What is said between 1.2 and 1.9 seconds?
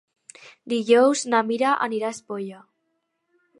na Mira